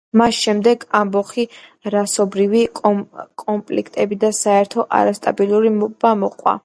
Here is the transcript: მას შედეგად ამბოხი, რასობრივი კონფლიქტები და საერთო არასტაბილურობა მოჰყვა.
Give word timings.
მას 0.19 0.37
შედეგად 0.43 0.95
ამბოხი, 0.99 1.43
რასობრივი 1.95 2.61
კონფლიქტები 2.81 4.19
და 4.25 4.33
საერთო 4.39 4.87
არასტაბილურობა 5.01 6.17
მოჰყვა. 6.25 6.57